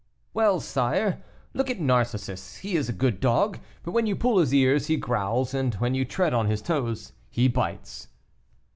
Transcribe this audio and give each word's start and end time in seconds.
"Well, 0.33 0.59
sire, 0.59 1.21
look 1.53 1.69
at 1.69 1.79
Narcissus; 1.79 2.55
he 2.57 2.75
is 2.75 2.89
a 2.89 2.91
good 2.91 3.19
dog, 3.19 3.59
but 3.83 3.91
when 3.91 4.07
you 4.07 4.15
pull 4.15 4.39
his 4.39 4.51
ears, 4.51 4.87
he 4.87 4.97
growls, 4.97 5.53
and 5.53 5.75
when 5.75 5.93
you 5.93 6.05
tread 6.05 6.33
on 6.33 6.47
his 6.47 6.63
toes 6.63 7.13
he 7.29 7.47
bites." 7.47 8.07